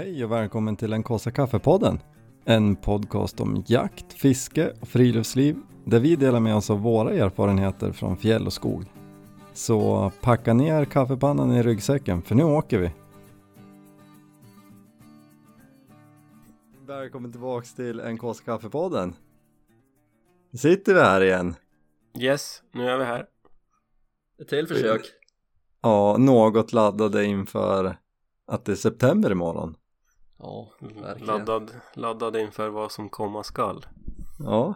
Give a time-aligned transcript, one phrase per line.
[0.00, 2.00] Hej och välkommen till en Kåsa Kaffepodden.
[2.44, 7.92] En podcast om jakt, fiske och friluftsliv där vi delar med oss av våra erfarenheter
[7.92, 8.84] från fjäll och skog.
[9.52, 12.90] Så packa ner kaffepannan i ryggsäcken för nu åker vi.
[16.86, 19.14] Välkommen tillbaks till en Kåsa Kaffepodden.
[20.50, 21.54] Nu sitter vi här igen.
[22.18, 23.26] Yes, nu är vi här.
[24.42, 25.02] Ett till försök.
[25.82, 27.96] Ja, något laddade inför
[28.46, 29.76] att det är september imorgon.
[30.42, 31.04] Ja, verkligen.
[31.04, 33.86] Mm, Laddad, laddad inför vad som komma skall.
[34.38, 34.74] Ja.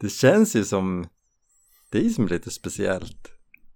[0.00, 1.06] Det känns ju som,
[1.90, 3.28] det är ju som lite speciellt.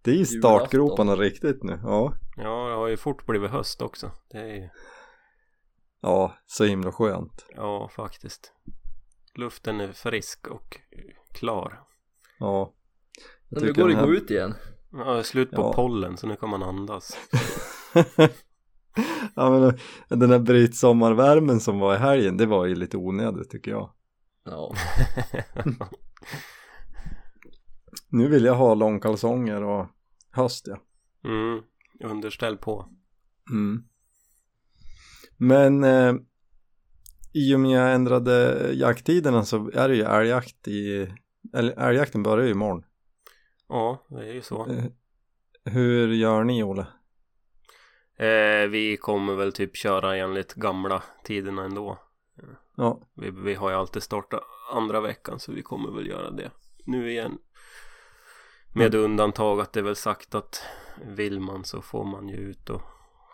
[0.02, 1.80] Det är ju startgroparna riktigt nu.
[1.83, 2.12] Ja.
[2.37, 4.11] Ja, det har ju fort blivit höst också.
[4.30, 4.69] Det är ju,
[6.00, 7.47] Ja, så himla skönt.
[7.48, 8.52] ja faktiskt.
[9.34, 10.77] Luften är frisk och
[11.34, 11.80] klar.
[12.38, 12.73] Ja.
[13.48, 14.55] Men nu går det här- gå ut igen.
[14.92, 15.73] Ja, det är slut på Ja.
[15.73, 17.16] pollen så nu kan man andas.
[19.34, 19.78] ja men
[20.20, 23.91] den här brytsommarvärmen som var i helgen, det var ju lite onödigt tycker jag.
[24.44, 24.75] Ja,
[28.08, 29.86] Nu vill jag ha långkalsonger och
[30.30, 30.78] höst ja.
[31.24, 31.62] Mm,
[32.00, 32.89] underställ på.
[33.50, 33.84] Mm.
[35.36, 36.14] Men eh,
[37.33, 41.11] i och med jag ändrade jakttiderna så är det ju älgjakt i,
[41.55, 42.84] eller älgjakten börjar ju imorgon.
[43.69, 44.67] Ja, det är ju så.
[44.70, 44.84] Eh,
[45.64, 46.86] hur gör ni Olle?
[48.17, 51.98] Eh, vi kommer väl typ köra enligt gamla tiderna ändå.
[52.77, 54.41] Ja, Vi, vi har ju alltid startat
[54.73, 56.50] andra veckan så vi kommer väl göra det
[56.84, 57.39] nu igen.
[58.75, 60.62] Med undantag att det är väl sagt att
[61.06, 62.83] vill man så får man ju ut och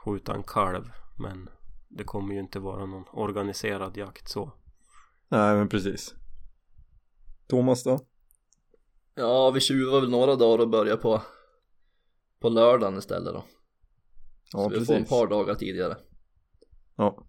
[0.05, 0.85] skjuta en kalv.
[1.19, 1.49] Men
[1.89, 4.53] det kommer ju inte vara någon organiserad jakt så.
[5.29, 6.15] nej men precis.
[7.47, 8.01] Thomas då?
[9.15, 11.23] ja vi tjuvar väl några dagar och börjar på
[12.41, 13.45] på lördagen istället då.
[14.53, 15.09] Ja så vi får en precis.
[15.09, 15.97] par dagar tidigare.
[16.97, 17.27] Ja.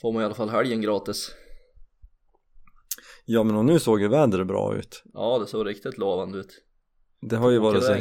[0.00, 1.34] Får man i alla fall helgen gratis.
[3.24, 5.02] ja men och nu såg ju vädret bra ut.
[5.12, 6.64] Ja, det såg riktigt lovande ut.
[7.20, 7.92] Det har ju varit så.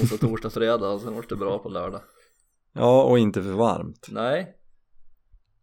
[0.00, 2.02] Onsdag, torsdag, fredag och sen vart det bra på lördag.
[2.72, 4.08] Ja och inte för varmt.
[4.10, 4.56] Nej.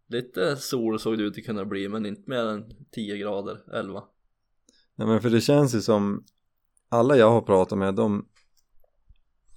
[0.07, 4.03] Lite sol såg det ut att kunna bli men inte mer än 10 grader, 11.
[4.95, 6.25] Nej men för det känns ju som
[6.89, 8.27] alla jag har pratat med de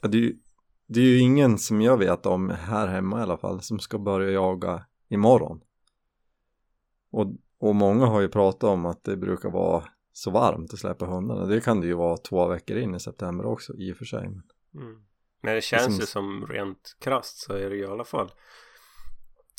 [0.03, 0.39] ja, det, är ju,
[0.87, 3.99] det är ju ingen som jag vet om här hemma i alla fall som ska
[3.99, 5.61] börja jaga imorgon
[7.11, 7.27] och,
[7.59, 11.47] och många har ju pratat om att det brukar vara så varmt att släppa hundarna
[11.47, 14.29] det kan det ju vara två veckor in i september också i och för sig
[14.29, 14.43] men,
[14.75, 15.03] Mm.
[15.43, 18.33] Men det känns som- ju som rent krasst så är det ju i alla fall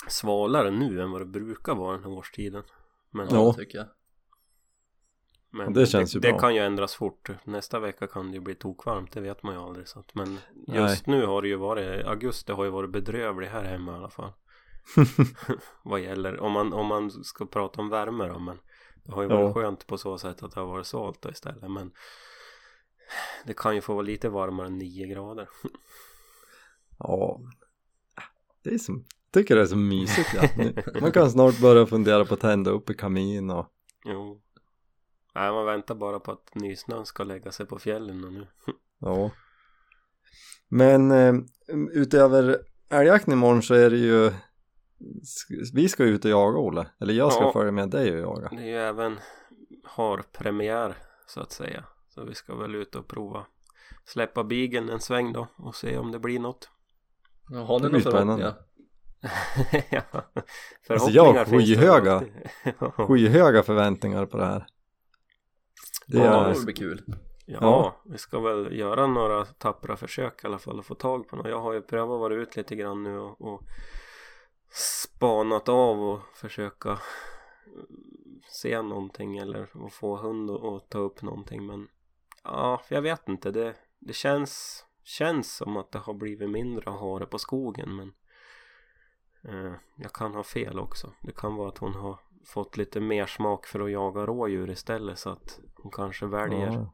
[0.07, 2.63] svalare nu än vad det brukar vara den här årstiden.
[3.11, 3.53] Men, Ja, Ja.
[3.53, 3.87] tycker jag.
[5.53, 6.39] Men det känns det, ju det bra.
[6.39, 7.29] kan ju ändras fort.
[7.43, 9.87] Nästa vecka kan det ju bli tokvarmt, det vet man ju aldrig.
[9.87, 10.77] Så att, men Nej.
[10.77, 14.09] just nu har det ju varit, augusti har ju varit bedrövlig här hemma i alla
[14.09, 14.31] fall.
[15.83, 18.57] vad gäller, om man, om man ska prata om värme då men
[19.03, 19.53] det har ju varit Ja.
[19.53, 21.91] skönt på så sätt att det har varit svalt då istället men
[23.45, 25.49] det kan ju få vara lite varmare än 9 grader
[26.99, 27.41] ja
[28.63, 30.71] det är som tycker det är så mysigt ja.
[31.01, 33.67] Man kan snart börja fundera på att tända upp i kamin och
[34.05, 34.41] Jo
[35.35, 38.47] Nej man väntar bara på att nysnön ska lägga sig på fjällen och nu
[38.99, 39.31] Ja.
[40.69, 41.33] Men eh,
[41.91, 42.57] utöver
[42.89, 44.31] älgjakten imorgon så är det ju
[45.73, 47.53] vi ska ut och jaga Olle, eller jag ska Ja.
[47.53, 48.49] följa med dig och jaga.
[48.49, 49.19] Det är ju även
[49.83, 50.95] har premiär
[51.27, 53.45] så att säga Så vi ska väl ut och prova
[54.05, 56.69] Släppa bigen en sväng då och se om det blir något
[57.49, 58.53] Ja, har ni några förhoppningar?
[59.89, 60.01] ja.
[60.89, 62.23] Alltså, jag har Förhoppningar skyhöga.
[63.07, 64.65] Skyhöga förväntningar på det här.
[66.07, 67.03] Det Ja, är, det blir kul.
[67.45, 68.01] ja, Ja.
[68.05, 71.47] vi ska väl göra några tappra försök i alla fall att få tag på något
[71.49, 73.61] Jag har ju prövat vara ut lite grann nu och, och
[74.71, 77.85] spanat av och försöka mm,
[78.47, 81.87] se någonting eller att få hund och, och ta upp någonting men
[82.43, 86.99] ja, jag vet inte det, det känns känns som att det har blivit mindre att
[86.99, 88.13] ha det på skogen men
[89.43, 93.25] eh, jag kan ha fel också det kan vara att hon har fått lite mer
[93.25, 96.93] smak för att jaga rådjur istället så att hon kanske väljer ja.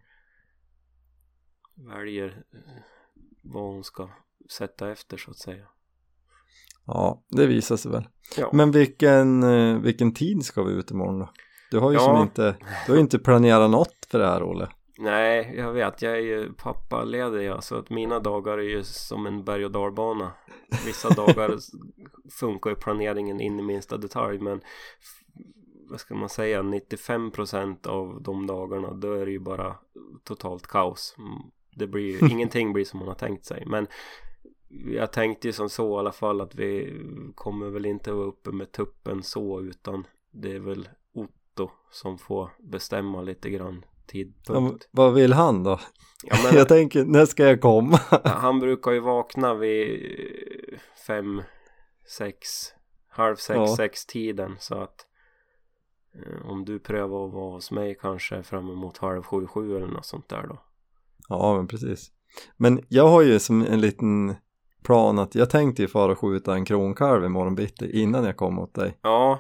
[1.76, 2.82] väljer eh,
[3.42, 4.10] vad hon ska
[4.50, 5.68] sätta efter så att säga
[6.86, 8.08] ja, det visar sig väl.
[8.38, 11.30] ja, Men vilken, eh, vilken tid ska vi ut imorgon då?
[11.72, 12.04] Du har ju Ja.
[12.04, 12.56] som inte,
[12.86, 14.68] du har inte planerat något för det här Olle.
[15.00, 16.02] Nej jag vet.
[16.02, 19.72] Jag är ju pappaledig ja, så att mina dagar är ju som en berg och
[19.72, 20.32] dalbana.
[20.86, 21.58] Vissa dagar
[22.40, 24.62] funkar ju planeringen in i minsta detalj men
[25.90, 26.62] vad ska man säga?
[26.62, 29.76] 95% av de dagarna då är det ju bara
[30.24, 31.16] totalt kaos.
[31.18, 31.42] Mm,
[31.76, 33.64] det blir ju, ingenting blir som man har tänkt sig.
[33.66, 33.88] Men
[34.86, 37.02] jag tänkte ju som så i alla fall att vi
[37.36, 42.50] kommer väl inte vara uppe med tuppen så utan det är väl Otto som får
[42.60, 44.84] bestämma lite grann tidpunkt.
[44.84, 45.80] Ja, vad vill han då?
[46.24, 48.00] Ja, men, jag tänker, när ska jag komma?
[48.24, 50.00] han brukar ju vakna vid
[51.08, 51.42] fem,
[52.18, 52.48] sex,
[53.10, 53.76] halv sex, Ja.
[53.78, 55.06] sex tiden så att
[56.16, 59.88] eh, om du prövar att vara hos mig kanske fram emot halv sju, sju eller
[59.88, 60.62] något sånt där då.
[61.30, 62.12] Ja men precis
[62.58, 64.36] Men jag har ju som en liten
[64.84, 68.60] plan att jag tänkte ju fara och skjuta en kronkalv imorgon bitti innan jag kom
[68.60, 69.40] åt dig Ja,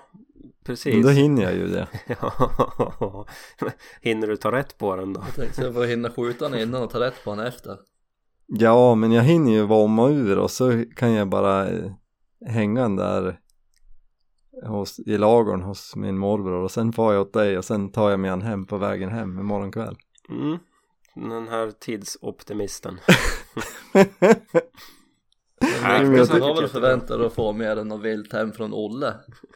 [0.60, 1.06] Men precis.
[1.06, 1.88] då hinner jag ju det
[2.22, 3.26] Ja,
[4.02, 5.24] hinner du ta rätt på den då?
[5.26, 7.78] Jag tänkte jag får hinna skjuta den innan och ta rätt på den efter
[8.48, 11.92] Ja men jag hinner ju vomma ur och så kan jag bara eh,
[12.46, 13.40] hänga den där
[14.66, 18.10] hos, i lagorn hos min morbror och sen far jag åt dig och sen tar
[18.10, 19.98] jag mig han hem på vägen hem imorgon kväll
[20.30, 20.58] Mm.
[21.14, 23.00] Den här tidsoptimisten.
[25.62, 25.68] Jag
[26.42, 29.14] har väl förväntat dig att få mer än något vilt hem från Olle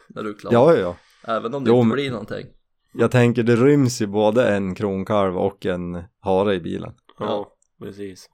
[0.08, 0.96] när du är klar ja ja
[1.26, 2.46] Även om det Jo, inte blir någonting
[2.92, 7.56] jag tänker det ryms ju både en kronkalv och en hare i bilen Ja, Ja.
[7.86, 8.30] precis.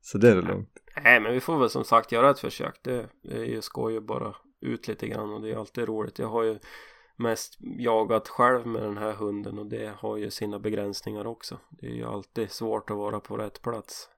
[0.00, 0.70] så det är lugnt
[1.04, 2.80] Nej, men vi får väl som sagt göra ett försök.
[2.82, 6.18] Det, det är ju skoj att bara ut lite grann och det är alltid roligt.
[6.18, 6.58] Jag har ju
[7.16, 11.58] mest jagat själv med den här hunden och det har ju sina begränsningar också.
[11.70, 14.08] Det är ju alltid svårt att vara på rätt plats.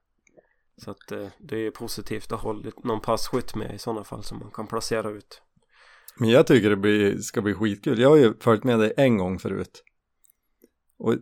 [0.83, 4.39] Så att eh, det är positivt att ha någon passkytt med i sådana fall som
[4.39, 5.41] man kan placera ut.
[6.17, 7.99] Men jag tycker det blir, ska bli skitkul.
[7.99, 9.83] Jag har ju följt med dig en gång förut.
[10.97, 11.15] Och,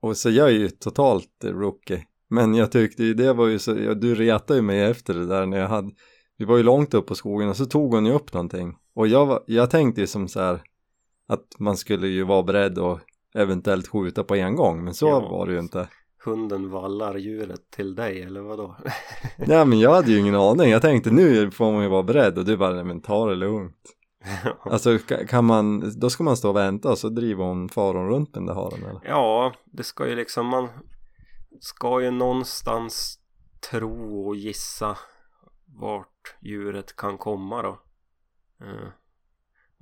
[0.00, 2.06] och så jag är ju totalt rookie.
[2.28, 5.26] Men jag tyckte ju det var ju så, ja, du retade ju mig efter det
[5.26, 5.90] där när jag hade,
[6.36, 8.76] vi var ju långt upp på skogen och så tog hon ju upp någonting.
[8.94, 10.62] Och jag, var, jag tänkte ju som så här
[11.28, 13.00] att man skulle ju vara beredd att
[13.34, 14.84] eventuellt skjuta på en gång.
[14.84, 15.20] Men så Ja.
[15.20, 15.88] var det ju inte.
[16.24, 18.76] Hunden vallar djuret till dig eller vadå?
[19.36, 20.70] Nej men jag hade ju ingen aning.
[20.70, 23.34] Jag tänkte nu får man ju vara beredd och du bara, nej men ta det
[23.34, 23.76] lugnt.
[24.64, 28.08] Alltså ka- kan man, då ska man stå och vänta och så driver hon faron
[28.08, 29.00] runt den där haren eller?
[29.04, 30.68] Ja, det ska ju liksom man
[31.60, 33.18] ska ju någonstans
[33.70, 34.98] tro och gissa
[35.80, 37.80] vart djuret kan komma då.
[38.60, 38.88] Eh,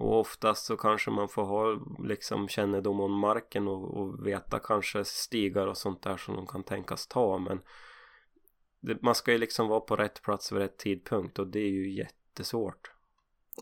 [0.02, 5.04] Och oftast så kanske man får ha liksom kännedom om marken och, och veta kanske
[5.04, 7.60] stigar och sånt där som de kan tänkas ta men
[8.80, 11.70] det, man ska ju liksom vara på rätt plats vid rätt tidpunkt och det är
[11.70, 12.92] ju jättesvårt.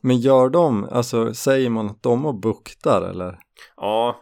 [0.02, 3.38] Men gör de, alltså säger man att de och buktar eller?
[3.76, 4.20] Ja,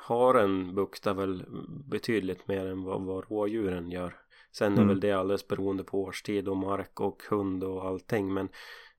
[0.00, 1.44] haren buktar väl
[1.90, 4.16] betydligt mer än vad, vad rådjuren gör.
[4.52, 4.88] Sen är Mm.
[4.88, 8.34] väl det alldeles beroende på årstid och mark och hund och allting.
[8.34, 8.48] Men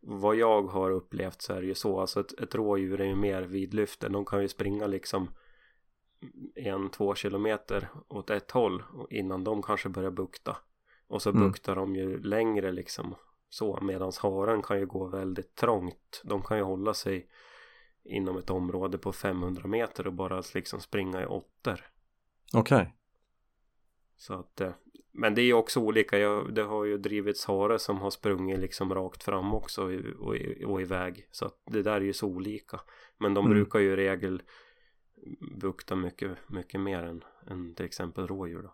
[0.01, 1.99] vad jag har upplevt så är det ju så.
[1.99, 4.09] Alltså ett, ett rådjur är ju mer vidlyfter.
[4.09, 5.29] De kan ju springa liksom
[6.55, 10.57] en, två kilometer åt ett håll innan de kanske börjar bukta.
[11.07, 11.41] Och så Mm.
[11.47, 13.15] buktar de ju längre liksom
[13.49, 13.79] så.
[13.81, 16.21] Medan haren kan ju gå väldigt trångt.
[16.23, 17.29] De kan ju hålla sig
[18.03, 21.85] inom ett område på 500 meter och bara liksom springa i åttor.
[22.53, 22.95] Okej.
[24.17, 24.71] Så att, eh,
[25.13, 26.17] men det är ju också olika.
[26.19, 30.35] Jag, det har ju drivits hare som har sprungit liksom rakt fram också och, och,
[30.65, 31.27] och iväg.
[31.31, 32.79] Så att det där är ju så olika.
[33.19, 33.57] Men de Mm.
[33.57, 34.41] brukar ju i regel
[35.61, 38.73] bukta mycket, mycket mer än, än till exempel rådjur då.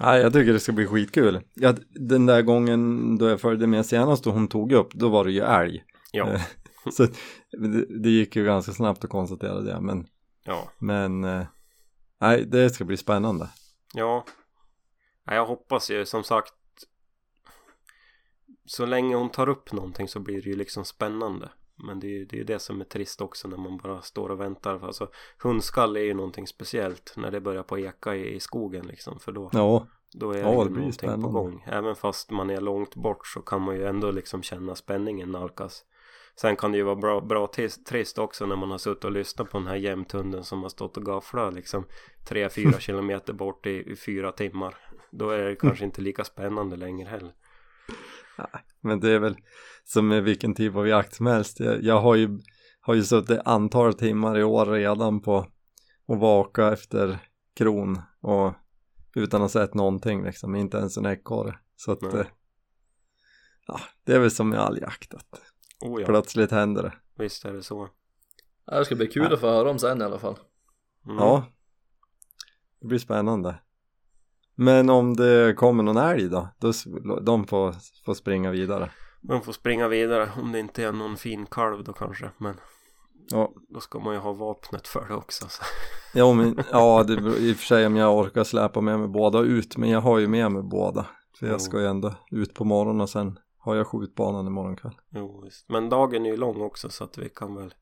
[0.00, 1.40] Nej jag tycker det ska bli skitkul.
[1.54, 5.24] Ja, den där gången då jag följde med senast och hon tog upp, då var
[5.24, 5.84] det ju älg.
[6.12, 6.40] Ja, Eh,
[6.92, 7.06] Så
[7.50, 10.06] det, det gick ju ganska snabbt att konstatera det men,
[10.44, 11.46] ja, men eh,
[12.20, 13.48] nej det ska bli spännande.
[13.94, 14.24] ja.
[15.26, 16.54] Ja, Jag hoppas ju som sagt
[18.64, 21.48] så länge hon tar upp någonting så blir det ju liksom spännande.
[21.78, 24.28] Men det är ju det, är det som är trist också när man bara står
[24.28, 24.86] och väntar.
[24.86, 25.08] Alltså
[25.42, 29.18] hundskall är ju någonting speciellt när det börjar på eka i, i skogen liksom.
[29.18, 31.22] För då, Ja, då är Ja, det ju någonting spännande.
[31.26, 31.64] på gång.
[31.66, 35.84] Även fast man är långt bort så kan man ju ändå liksom känna spänningen nalkas.
[36.40, 37.46] Sen kan det ju vara bra, bra
[37.88, 40.96] trist också när man har suttit och lyssnat på den här jämthunden som har stått
[40.96, 41.84] och gafflat liksom
[42.28, 44.76] 3-4 kilometer bort i, i fyra timmar.
[45.18, 47.32] Då är det kanske inte lika spännande längre heller.
[48.80, 49.36] men det är väl
[49.84, 51.60] som med vilken typ av jakt som helst.
[51.60, 52.38] Jag, jag har ju,
[52.80, 55.38] har ju suttit antal timmar i år redan på
[56.08, 57.18] att vaka efter
[57.54, 58.54] kron och
[59.14, 61.58] utan att ha sett någonting liksom, inte ens en ekorre.
[61.76, 62.20] Så att Nej.
[62.20, 62.26] eh,
[63.66, 65.40] ja, det är väl som med all jakt att
[65.80, 66.92] Oh ja, plötsligt händer det.
[67.22, 67.88] visst är det så.
[68.64, 70.38] Ja, Det ska bli kul att få höra om sen i alla fall
[71.04, 71.18] Mm.
[71.18, 71.44] Ja,
[72.80, 73.60] det blir spännande.
[74.56, 76.72] Men om det kommer någon älg då, då
[77.20, 78.90] de får, får springa vidare.
[79.20, 82.30] Man får springa vidare om det inte är någon fin kalv då kanske.
[82.38, 82.54] Men
[83.30, 85.48] Ja, då ska man ju ha vapnet för det också.
[85.48, 85.62] Så.
[86.14, 89.40] ja, men, ja det i och för sig om jag orkar släpa med mig båda
[89.40, 91.06] ut, men jag har ju med mig båda.
[91.38, 94.94] För jag ska ju ändå ut på morgonen och sen har jag skjutbanan imorgon kväll.
[95.10, 95.68] Jo, visst.
[95.68, 97.74] Men dagen är ju lång också så att vi kan väl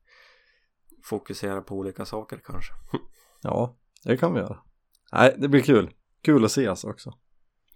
[1.03, 2.73] fokusera på olika saker kanske.
[3.41, 4.57] Ja, det kan vi göra.
[5.11, 5.89] Nej, det blir kul.
[6.25, 7.13] Kul att ses också.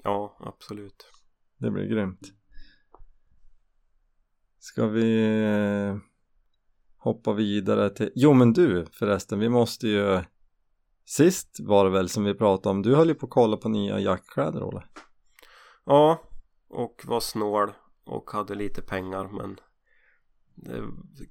[0.03, 1.11] Ja, absolut.
[1.57, 2.33] Det blir grymt.
[4.59, 5.97] Ska vi eh,
[6.97, 8.11] hoppa vidare till...
[8.15, 10.21] Jo men du förresten, vi måste ju...
[11.05, 13.69] Sist var det väl som vi pratade om, du höll ju på att kolla på
[13.69, 14.83] nya jackkläder Olle.
[15.85, 16.21] Ja,
[16.67, 17.71] och var snål
[18.03, 19.59] och hade lite pengar men
[20.55, 21.27] det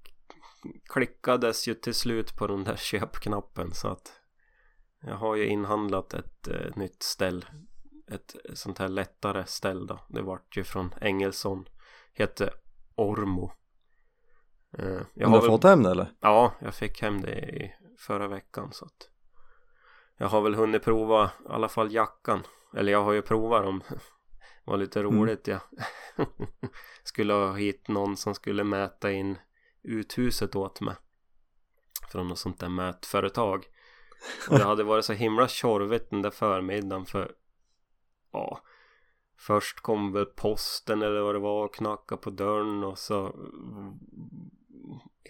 [0.92, 4.17] klickades ju till slut på den där köpknappen så att
[5.00, 7.46] jag har ju inhandlat ett eh, nytt ställ.
[8.10, 10.00] Ett sånt här lättare ställ då.
[10.08, 11.64] Det vart ju från Engelsson.
[12.12, 12.50] Heter
[12.94, 13.52] Ormo.
[14.78, 16.12] Eh, jag har du väl- fått hem det eller?
[16.20, 19.10] Ja, jag fick hem det i förra veckan så att
[20.16, 22.42] jag har väl hunnit prova i alla fall jackan.
[22.76, 23.82] Eller jag har ju provat dem.
[23.88, 23.96] Det
[24.64, 25.14] var lite Mm.
[25.20, 25.60] roligt ja.
[27.04, 29.38] Skulle ha hit någon som skulle mäta in
[29.82, 30.94] uthuset åt mig.
[32.12, 33.64] Från något sånt där mätföretag
[34.50, 37.32] och det hade varit så himla tjorvigt den där förmiddagen för
[38.32, 38.60] ja
[39.38, 43.34] först kom väl posten eller vad det var och knackade på dörren och så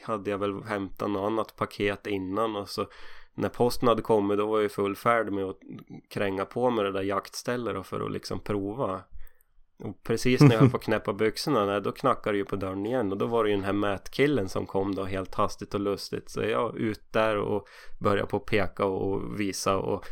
[0.03, 2.87] hade jag väl hämtat något annat paket innan och så
[3.35, 5.59] när posten hade kommit då var jag i full färd med att
[6.11, 9.03] kränga på med det där jaktstället för att liksom prova
[9.85, 12.57] och precis när jag höll på att knäppa byxorna nej, då knackade det ju på
[12.57, 15.75] dörren igen och då var det ju den här mätkillen som kom då helt hastigt
[15.75, 17.69] och lustigt så jag ut där och
[17.99, 20.05] började på att peka och visa och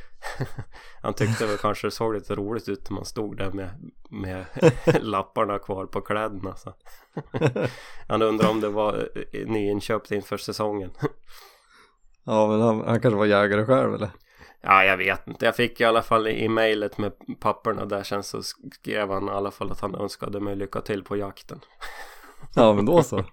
[1.03, 3.71] han tyckte väl kanske det såg lite roligt ut när man stod där med,
[4.11, 4.47] med
[5.01, 6.75] lapparna kvar på kläderna så.
[8.09, 10.91] han undrade om det var eh, nyinköpt inför säsongen
[12.25, 14.11] Ja men han, han kanske var jägare själv eller?
[14.69, 15.45] Ja, jag vet inte.
[15.45, 19.31] Jag fick i alla fall i mejlet med papperna där sen så skrev han i
[19.31, 21.61] alla fall att han önskade mig lycka till på jakten.
[22.55, 23.25] Ja men då så.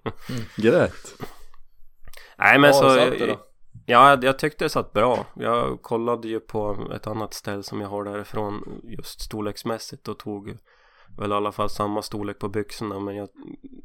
[0.58, 1.14] Grät.
[2.38, 3.26] Nej men Ja, så...
[3.26, 3.40] då?
[3.86, 5.26] Ja, jag tyckte det satt bra.
[5.36, 10.58] Jag kollade ju på ett annat ställe som jag har därifrån just storleksmässigt och tog
[11.18, 13.30] väl i alla fall samma storlek på byxorna men jag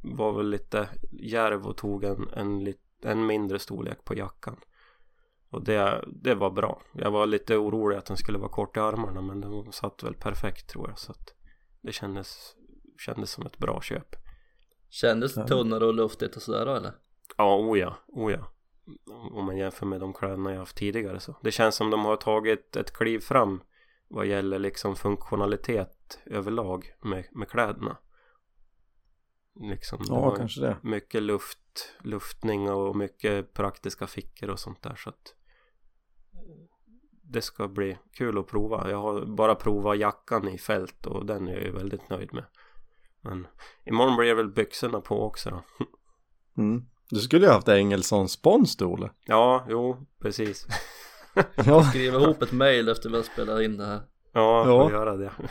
[0.02, 4.56] var väl lite järv och tog en, en, en mindre storlek på jackan.
[5.50, 6.82] Och det, det var bra.
[6.92, 10.14] Jag var lite orolig att den skulle vara kort i armarna men den satt väl
[10.14, 11.34] perfekt tror jag så att
[11.80, 12.56] det kändes,
[12.98, 14.16] kändes som ett bra köp.
[14.90, 16.92] Kändes det tunnare och luftigt och sådär då eller?
[17.36, 18.52] Ja, oh ja, oh ja.
[19.32, 21.36] Om man jämför med de kläderna jag haft tidigare så.
[21.42, 23.60] Det känns som de har tagit ett kliv fram
[24.08, 27.96] vad gäller liksom funktionalitet överlag med, med kläderna.
[29.60, 30.76] Liksom, Ja kanske det.
[30.82, 35.34] mycket luft, luftning och mycket praktiska fickor och sånt där så att
[37.28, 38.90] det ska bli kul att prova.
[38.90, 42.44] Jag har bara provat jackan i fält och den är jag ju väldigt nöjd med.
[43.20, 43.46] Men
[43.86, 45.62] imorgon blir det väl byxorna på också då.
[46.62, 46.82] Mm.
[47.10, 49.10] Du skulle ju haft Engelsson spons du Olle.
[49.24, 50.66] Ja, jo, precis.
[51.66, 51.82] Ja.
[51.82, 54.82] Skriv ihop ett mail efter vi har spelat in det här Ja, Ja.
[54.82, 55.32] får göra det.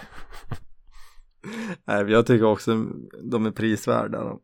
[1.86, 2.86] Nej, jag tycker också
[3.32, 4.24] de är prisvärda.
[4.24, 4.42] de.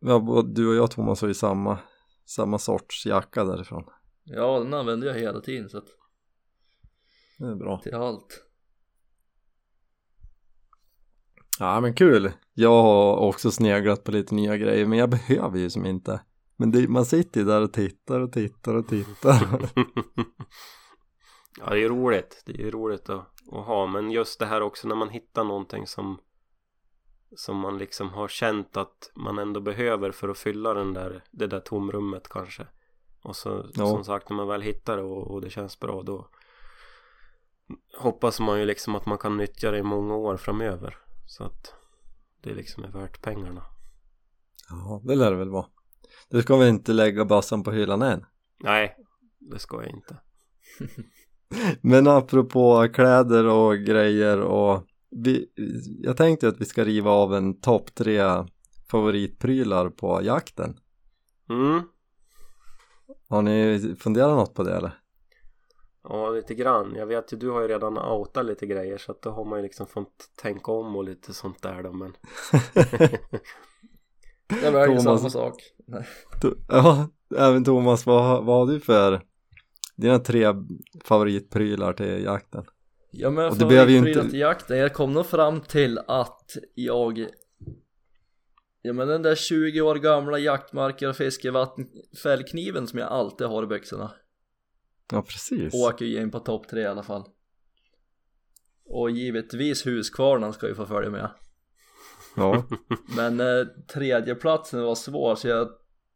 [0.00, 1.78] Ja, både du och jag Thomas har ju samma,
[2.26, 3.84] samma sorts jacka därifrån.
[4.30, 5.88] Ja den använder jag hela tiden så att
[7.38, 7.80] Det är bra.
[7.80, 8.44] till allt
[11.58, 12.32] Ja men kul.
[12.54, 16.20] Jag har också sneglat på lite nya grejer men jag behöver ju som inte.
[16.56, 19.42] Men det, man sitter ju där och tittar och tittar och tittar.
[21.58, 22.42] ja, det är roligt.
[22.46, 23.86] Det är roligt att, att ha.
[23.86, 26.18] Men just det här också när man hittar någonting som
[27.36, 31.46] som man liksom har känt att man ändå behöver för att fylla den där, det
[31.46, 32.66] där tomrummet kanske.
[33.22, 33.86] Och så Ja.
[33.86, 36.28] som sagt när man väl hittar det och, och det känns bra då
[37.98, 40.96] hoppas man ju liksom att man kan nyttja det i många år framöver.
[41.26, 41.74] Så att
[42.42, 43.62] det liksom är värt pengarna.
[44.68, 45.66] ja det lär det väl vara.
[46.30, 48.24] Du ska väl inte lägga bassan på hyllan än?
[48.64, 48.96] Nej,
[49.38, 50.16] det ska jag inte.
[51.80, 55.46] Men apropå kläder och grejer och vi,
[56.02, 58.22] jag tänkte att vi ska riva av en topp tre
[58.90, 60.78] favoritprylar på jakten.
[61.50, 61.82] Mm.
[63.28, 64.90] Har ni funderat något på det eller?
[66.02, 66.94] Ja, lite grann.
[66.96, 69.58] Jag vet ju, du har ju redan outat lite grejer så att då har man
[69.58, 72.12] ju liksom fått tänka om och lite sånt där då men
[74.62, 75.04] Jag väljer Thomas.
[75.20, 75.54] samma sak
[76.68, 79.20] Ja, även Thomas, vad, har- vad har du för
[79.96, 80.46] dina tre
[81.04, 82.64] favoritprylar till jakten?
[83.10, 87.26] Ja men det ju favoritprylar inte- till jakten, jag kom nog fram till att jag
[88.88, 93.66] Ja men den där 20 år gamla jaktmarker och fiskevattenfällkniven som jag alltid har i
[93.66, 94.10] byxorna.
[95.12, 95.74] Ja, precis.
[95.74, 97.24] Åker ju in på topp tre i alla fall.
[98.84, 101.30] Och givetvis Huskvarnan ska ju få följa med.
[102.36, 102.64] Ja,
[103.16, 105.68] Men eh, tredjeplatsen var svår så jag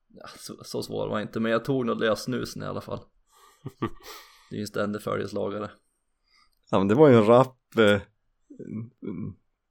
[0.08, 3.00] ja, så, så svår var inte men jag tog nog lösnusen i alla fall.
[4.50, 5.70] Det är ju en ständig följeslagare.
[6.70, 8.00] Ja men det var ju en rapp eh,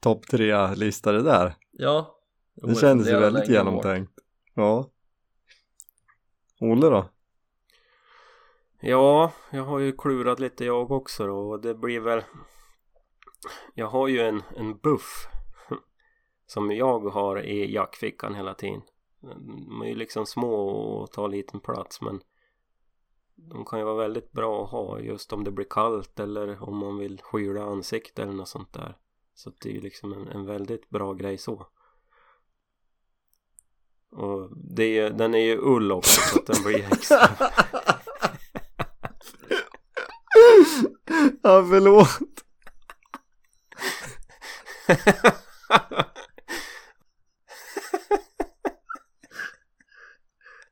[0.02, 1.56] topp tre lista det där.
[1.72, 2.21] Ja
[2.62, 4.12] Det kändes ju väldigt genomtänkt.
[4.54, 4.90] Ja.
[6.60, 7.10] Olle då?
[8.82, 12.24] Ja, jag har ju klurat lite jag också då och det blir väl
[13.74, 15.28] Jag har ju en, en buff
[16.46, 18.82] Som jag har i jackfickan hela tiden
[19.22, 22.22] De är ju liksom små och tar liten plats men
[23.36, 26.78] De kan ju vara väldigt bra att ha just om det blir kallt eller om
[26.78, 28.98] man vill skyla ansiktet eller något sånt där
[29.34, 31.68] Så det är ju liksom en, en väldigt bra grej så
[34.12, 37.18] och det är, den är ju ull också så att den blir extra
[41.44, 42.20] Ja förlåt.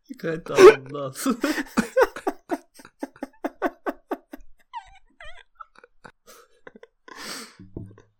[0.07, 1.27] Jag kan inte andas.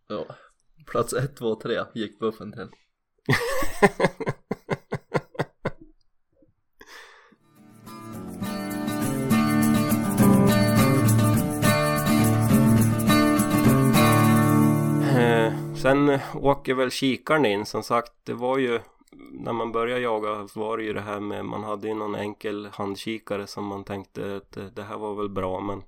[0.08, 0.26] Ja,
[0.86, 2.70] plats 1, 2, 3 gick buffen till
[16.36, 17.66] åker väl kikaren in.
[17.66, 18.80] Som sagt det var ju
[19.32, 22.70] när man började jaga var det ju det här med man hade ju någon enkel
[22.74, 25.84] handkikare som man tänkte att det- det här var väl bra men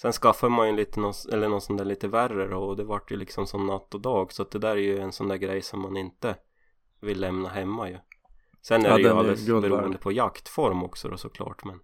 [0.00, 2.84] sen skaffade man ju lite någon, eller någon sån där lite värre då och det
[2.84, 4.32] vart ju liksom som natt och dag.
[4.32, 6.36] Så att det där är ju en sån där grej som man inte
[7.00, 7.98] vill lämna hemma ju.
[8.62, 11.80] Sen är Ja, det ju alldeles beroende på jaktform också då såklart men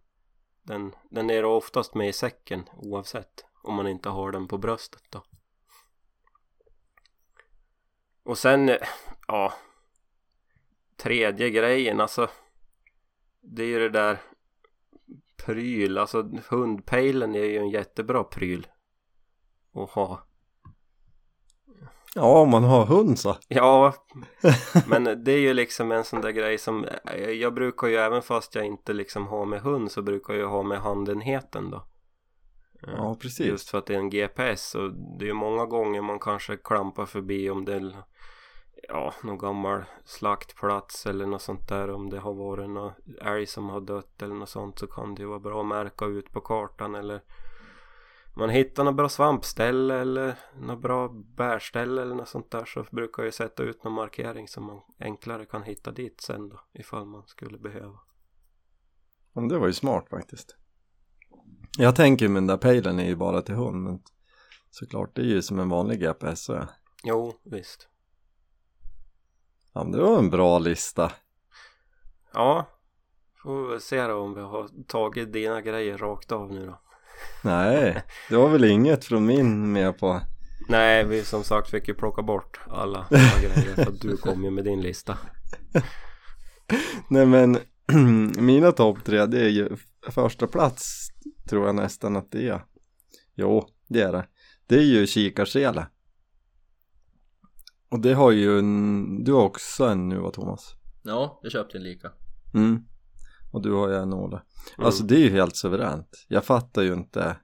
[0.62, 4.58] den, den är då oftast med i säcken oavsett om man inte har den på
[4.58, 5.22] bröstet då
[8.28, 8.76] och sen, eh,
[9.26, 9.52] ja
[10.96, 12.28] Tredje grejen, alltså
[13.40, 14.18] Det är ju det där
[15.44, 18.66] Pryl, alltså hundpejlen är ju en jättebra pryl
[19.74, 20.26] Att ha.
[22.14, 23.36] Ja om man har hund så.
[23.48, 23.94] Ja
[24.86, 28.22] Men det är ju liksom en sån där grej som eh, Jag brukar ju även
[28.22, 31.84] fast jag inte liksom har med hund så brukar jag ha med handenheten då
[32.80, 33.46] Ja precis.
[33.46, 36.56] Just för att det är en GPS och det är ju många gånger man kanske
[36.56, 38.02] klampar förbi om det är
[38.88, 43.68] ja, någon gammal slaktplats eller något sånt där om det har varit någon älg som
[43.68, 46.40] har dött eller något sånt så kan det ju vara bra att märka ut på
[46.40, 47.22] kartan eller
[48.36, 53.22] man hittar något bra svampställe eller något bra bärställe eller något sånt där så brukar
[53.22, 57.26] jag sätta ut någon markering så man enklare kan hitta dit sen då ifall man
[57.26, 57.98] skulle behöva.
[59.48, 60.56] Det var ju smart faktiskt.
[61.76, 64.00] Jag tänker men där pejlen är ju bara till hund men
[64.70, 66.68] såklart det är ju som en vanlig GPS så.
[67.04, 67.88] Jo, visst.
[69.74, 71.12] ja men det var en bra lista.
[72.32, 72.66] Ja,
[73.42, 76.80] får vi se då om vi har tagit dina grejer rakt av nu då.
[77.44, 80.20] Nej, det var väl inget från min med på.
[80.68, 84.44] Nej, vi som sagt fick ju plocka bort alla, alla grejer för att du kom
[84.44, 85.18] ju med din lista.
[87.10, 87.58] Nej men
[88.44, 89.76] mina topp tre det är ju
[90.10, 91.08] första plats
[91.48, 92.64] tror jag nästan att det är.
[93.34, 94.26] Jo, det är det.
[94.66, 95.86] Det är ju kikarsele.
[97.88, 100.74] Och det har ju en, du har också en nu va Thomas?
[101.02, 102.12] Ja, jag köpte en lika
[102.54, 102.84] Mm.
[103.52, 104.36] Och du har ju en Olle.
[104.76, 104.86] Mm.
[104.86, 106.26] Alltså det är ju helt suveränt.
[106.28, 107.36] Jag fattar ju inte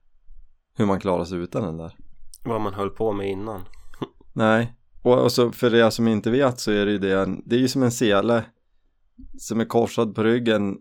[0.77, 1.97] hur man klarar sig utan den där.
[2.45, 3.61] Vad man höll på med innan.
[4.33, 4.75] Nej.
[5.03, 7.61] Och, och så för er som inte vet så är det ju det, det är
[7.61, 8.45] ju som en sele
[9.39, 10.79] som är korsad på ryggen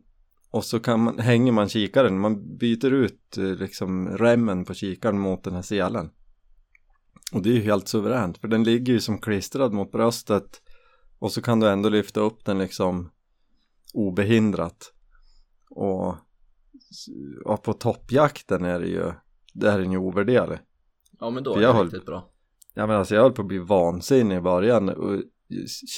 [0.53, 5.19] och så kan man, hänger man kikaren, man byter ut eh, liksom remmen på kikaren
[5.19, 6.09] mot den här selen.
[7.33, 10.61] Och det är ju helt suveränt för den ligger ju som klistrad mot bröstet
[11.19, 13.11] och så kan du ändå lyfta upp den liksom
[13.93, 14.93] obehindrat.
[15.69, 16.15] Och,
[17.45, 19.11] och på toppjakten är det ju,
[19.53, 20.59] där är den ju ovärderlig.
[21.19, 22.29] Ja men då är det höll- riktigt bra
[22.73, 25.21] Ja men alltså jag höll på att bli vansinnig i början och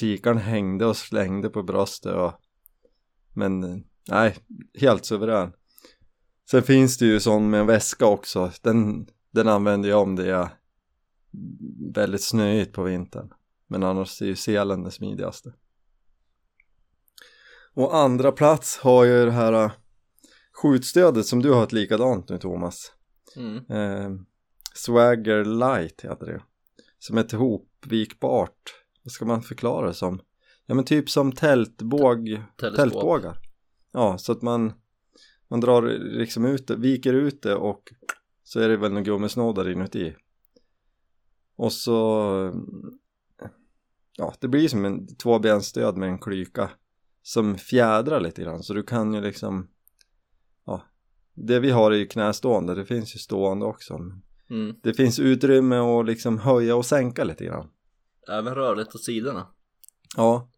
[0.00, 2.32] kikaren hängde och slängde på bröstet och
[3.34, 4.36] men nej,
[4.74, 5.52] helt suverän.
[6.50, 10.32] Sen finns det ju sån med en väska också, den, den använder jag om det
[10.32, 10.48] är
[11.94, 13.32] väldigt snöigt på vintern.
[13.66, 15.52] Men annars är ju selen det smidigaste.
[17.74, 19.72] Och andra plats har ju det här äh,
[20.52, 22.92] skjutstödet som du har ett likadant nu Thomas.
[23.36, 23.56] mm.
[23.56, 24.10] Eh,
[24.74, 26.42] Swagger Light heter det
[26.98, 30.20] Som ett hopvikbart Vad ska man förklara det som?
[30.66, 32.42] Ja men typ som tältbåg.
[32.60, 33.38] Tältbågar
[33.96, 34.72] Ja så att man
[35.48, 37.92] Man drar liksom ut det, viker ut det och
[38.42, 40.16] Så är det väl några gummisnoddar inuti.
[41.56, 41.92] Och så
[44.16, 46.70] ja det blir som en tvåbensstöd med en klyka
[47.22, 48.62] som fjädrar lite grann.
[48.62, 49.68] Så du kan ju liksom
[50.66, 50.82] ja
[51.34, 53.94] det vi har är ju knästående det finns ju stående också.
[54.50, 54.76] Mm.
[54.82, 57.70] det finns utrymme att liksom höja och sänka lite grann.
[58.28, 59.46] Även rörligt åt sidorna.
[60.16, 60.48] Ja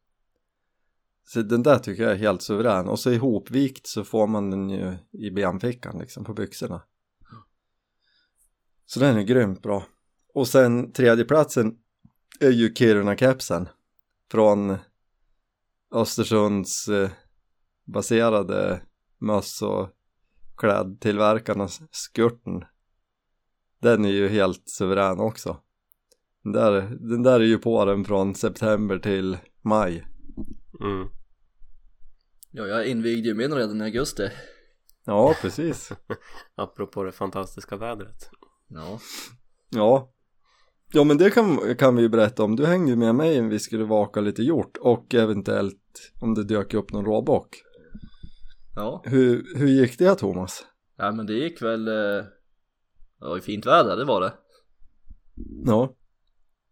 [1.29, 2.89] så den där tycker jag är helt suverän.
[2.89, 6.83] Och så ihopvikt så får man den ju i benfickan liksom på byxorna.
[8.87, 9.85] Så den är grymt bra.
[10.35, 11.79] Och sen tredjeplatsen
[12.41, 13.69] är ju Kiruna-kepsen.
[14.31, 14.77] Från
[15.93, 17.11] Östersunds eh,
[17.85, 18.83] baserade
[19.19, 19.89] möss och
[20.57, 22.65] klädtillverkarnas skurten.
[23.81, 25.61] Den är ju helt suverän också.
[26.43, 30.07] Den där, den där är ju på den från september till maj.
[30.81, 31.09] Mm.
[32.51, 34.31] Ja, jag invigde ju min redan i augusti.
[35.05, 35.93] Ja precis.
[36.55, 38.31] Apropå det fantastiska vädret.
[38.69, 39.01] Ja,
[39.71, 40.13] ja.
[40.93, 42.57] Ja men det kan, kan vi ju berätta om.
[42.57, 46.75] Du hängde ju med mig vi skulle vaka lite hjort och eventuellt om det dök
[46.75, 47.57] upp någon råbock.
[48.77, 50.67] Ja, hur, hur gick det Thomas?
[50.97, 52.25] ja men det gick väl eh,
[53.19, 54.33] Det var ju fint väder, det var det.
[55.67, 55.95] Ja.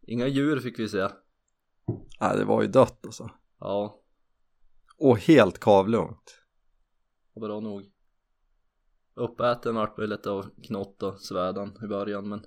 [0.06, 1.08] Inga djur fick vi se.
[2.20, 3.30] Nej, det var ju dött alltså.
[3.60, 4.00] Ja,
[4.98, 6.42] och helt kavlugnt.
[7.40, 7.90] Bra nog.
[9.14, 12.46] Uppäten vart väl lite av knott och svädan i början men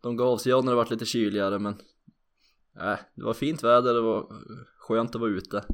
[0.00, 0.52] De gav sig.
[0.52, 1.80] Av när det vart lite kyligare men
[2.74, 4.26] Nej, det var fint väder, det var
[4.78, 5.64] skönt att vara ute.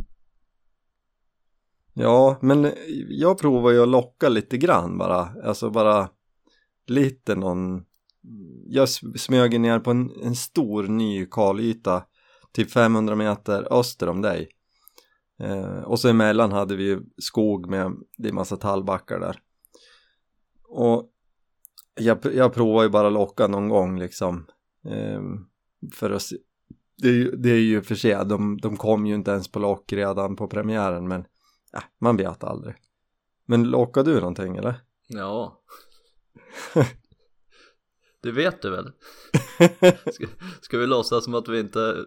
[1.95, 2.73] Ja, men
[3.09, 6.09] jag provar ju att locka lite grann bara, alltså bara
[6.87, 7.85] lite någon
[8.67, 12.05] Jag smög ner på en, en stor ny kalyta
[12.53, 14.49] typ 500 meter öster om dig
[15.41, 19.41] eh, och så emellan hade vi ju skog med, det är massa tallbackar där
[20.69, 21.11] och
[21.95, 24.47] jag, jag provar ju bara locka någon gång liksom
[24.85, 25.23] eh,
[25.93, 26.37] för att se,
[26.97, 29.59] det är ju, det är ju för sig, de, de kom ju inte ens på
[29.59, 31.25] lock redan på premiären men
[31.73, 32.75] ja, man vet aldrig
[33.47, 34.81] men lockar du någonting eller?
[35.09, 35.61] Ja
[38.25, 38.93] Det vet du väl?
[40.13, 40.27] Ska,
[40.61, 42.05] ska vi låtsas som att vi inte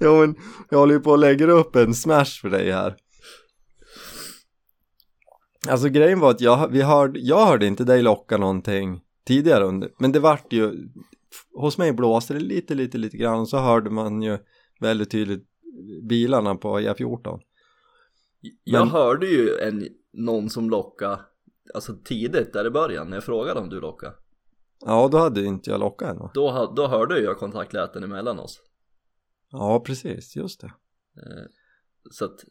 [0.00, 0.34] ja men
[0.70, 2.96] jag håller ju på att lägga upp en smash för dig här.
[5.68, 9.90] Alltså grejen var att jag, vi hörde, jag hörde inte dig locka någonting tidigare under,
[9.98, 10.88] men det vart ju
[11.54, 14.38] hos mig blåste det lite, lite, lite grann och så hörde man ju
[14.80, 15.48] väldigt tydligt
[16.02, 17.40] bilarna på E14
[18.64, 21.20] Jag Men- hörde ju en, någon som lockade
[21.74, 24.14] Alltså tidigt där i början när jag frågade om du lockade.
[24.86, 26.30] Ja, då hade inte jag lockat än va?
[26.34, 28.60] Då, då hörde jag kontaktläten emellan oss
[29.52, 30.66] Ja, precis, just det
[31.16, 31.46] eh,
[32.10, 32.44] Så att,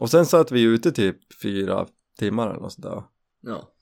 [0.00, 1.86] Och sen satt vi ute typ fyra
[2.18, 3.02] timmar eller något sådär
[3.40, 3.72] ja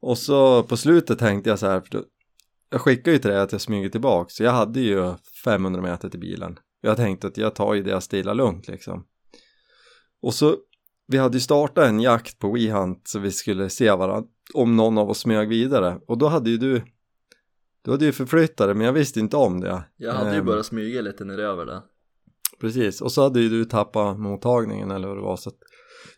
[0.00, 2.04] Och så på slutet tänkte jag så här, för
[2.70, 6.08] jag skickade ju till dig att jag smyger tillbaka så jag hade ju 500 meter
[6.08, 6.58] till bilen.
[6.80, 9.06] Jag tänkte att jag tar ju det stilla lugnt liksom.
[10.20, 10.56] Och så,
[11.06, 14.98] vi hade ju startat en jakt på WeHunt så vi skulle se varandra, om någon
[14.98, 16.00] av oss smög vidare.
[16.06, 16.82] Och då hade ju du,
[17.82, 19.84] du hade ju förflyttat dig men jag visste inte om det.
[19.96, 21.82] Jag hade ju Ehm, börjat smyga lite när det över där.
[22.60, 25.58] Precis, och så hade ju du tappat mottagningen eller vad det var så att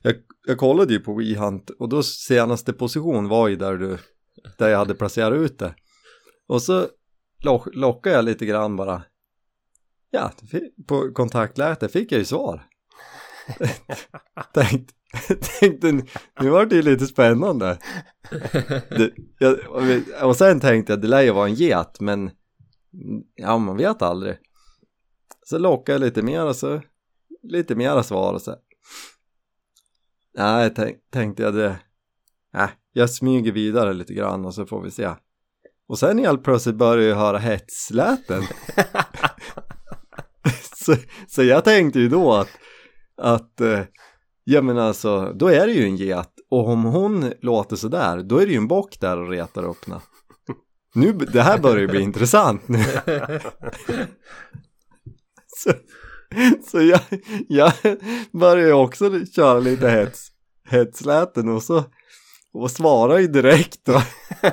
[0.02, 0.14] jag,
[0.46, 3.98] jag kollade ju på WeHunt och då senaste position var ju där du
[4.58, 5.74] där jag hade placerat ut det.
[6.46, 6.88] Och så
[7.44, 9.02] lock, lockade jag lite grann bara.
[10.10, 10.32] Ja,
[10.86, 12.66] på kontaktlätet fick jag ju svar.
[14.54, 14.94] Tänkte,
[15.60, 15.92] tänkte
[16.40, 17.78] nu var det ju lite spännande.
[18.90, 19.82] Det, jag, och
[20.28, 22.30] och sen tänkte jag det lär ju vara en get men
[23.34, 24.36] ja man vet aldrig.
[25.46, 26.82] Så lockade jag lite mer och så
[27.42, 28.56] lite mera svar och så
[30.34, 31.78] nej tänk, tänkte jag det
[32.52, 35.10] nej jag smyger vidare lite grann och så får vi se.
[35.88, 38.42] Och sen helt plötsligt började jag höra hetsläten.
[40.84, 40.96] Så,
[41.28, 42.48] så jag tänkte ju då att
[43.16, 43.80] att eh,
[44.44, 46.30] ja men alltså då är det ju en get.
[46.50, 50.00] Och om hon låter sådär då är det ju en bock där och retar öppna
[50.94, 52.84] nu, det här börjar ju bli intressant nu.
[55.56, 55.72] Så,
[56.66, 57.00] så jag,
[57.48, 57.72] jag
[58.32, 60.28] började ju också köra lite hets,
[60.68, 61.84] hetsläten och så
[62.52, 64.02] och svarar ju direkt då.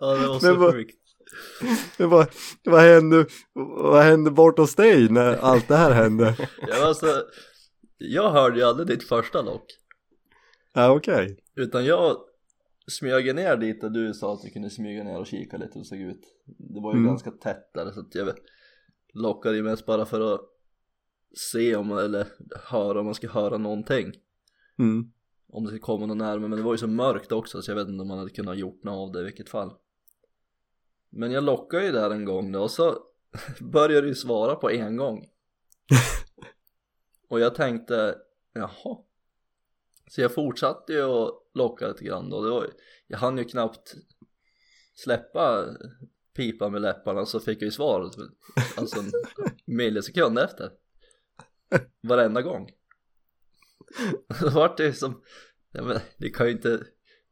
[0.00, 1.03] Ja det var så sjukt
[1.98, 2.26] Var,
[2.64, 3.26] vad hände,
[3.76, 6.36] vad hände bort hos dig när allt det här hände?
[6.68, 7.06] Jag var så
[7.98, 9.64] Jag hörde ju aldrig ditt första lock
[10.72, 11.38] Ja okej.
[11.56, 12.16] Utan jag
[12.86, 15.80] smög ner dit där du sa att du kunde smyga ner och kika lite hur
[15.80, 17.08] det såg ut Det var ju Mm.
[17.10, 18.28] ganska tätt där så att jag
[19.14, 20.40] lockade ju mest bara för att
[21.52, 22.26] se om eller
[22.64, 24.12] höra om man ska höra någonting
[24.78, 25.04] Mm.
[25.48, 27.76] om det skulle komma någon närmare men det var ju så mörkt också så jag
[27.76, 29.72] vet inte om man hade kunnat gjort något av det i vilket fall
[31.16, 32.98] men jag lockade ju där en gång då och så
[33.60, 35.26] började du svara på en gång.
[37.28, 38.18] Och jag tänkte
[38.52, 38.98] jaha.
[40.10, 42.42] Så jag fortsatte ju att locka lite grann då.
[42.42, 42.70] Det var,
[43.06, 43.94] jag hann ju knappt
[44.94, 45.66] släppa
[46.34, 48.10] pipa med läpparna så fick jag ju svar
[48.76, 49.12] alltså en
[49.64, 50.70] millisekund efter.
[52.02, 52.70] Varenda gång.
[54.40, 55.22] Då vart det ju som
[55.72, 56.86] ja, men det kan ju inte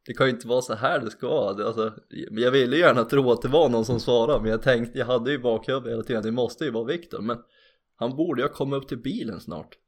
[0.07, 1.93] det kan ju inte vara så här det ska vara alltså,
[2.31, 5.07] jag ville ju gärna tro att det var någon som svarade men jag tänkte, jag
[5.07, 7.39] hade ju bakhuvudet hela tiden det måste ju vara Viktor men
[7.97, 9.79] han borde ju ha kommit upp till bilen snart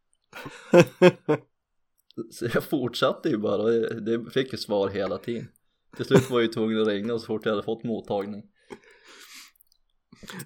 [2.31, 5.48] så jag fortsatte ju bara och det, fick ju svar hela tiden
[5.96, 8.42] till slut var jag ju tvungen att ringa så fort jag hade fått mottagning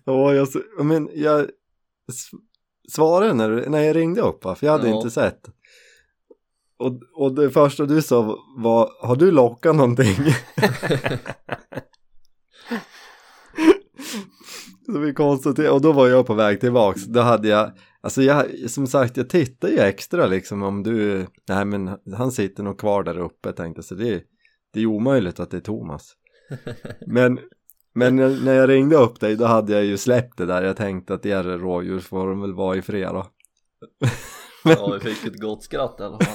[0.04, 0.48] Ja, jag,
[0.84, 1.50] men jag
[2.90, 4.54] svarade när, när jag ringde upp va?
[4.54, 4.96] för jag hade Ja.
[4.96, 5.48] inte sett.
[6.78, 10.16] Och, och det första du sa var, har du lockat någonting?
[14.86, 18.46] Så vi konstaterade, och då var jag på väg tillbaks, då hade jag, alltså jag,
[18.70, 23.02] som sagt jag tittar ju extra liksom om du, nej men han sitter nog kvar
[23.02, 24.22] där uppe tänkte jag, så det, är-
[24.72, 26.12] det är omöjligt att det är Thomas.
[27.06, 27.38] Men,
[27.94, 30.76] men när när jag ringde upp dig då hade jag ju släppt det där, jag
[30.76, 33.26] tänkte att er rådjur får de väl vara i fred då.
[34.64, 36.34] ja vi fick ett gott skratt i alla fall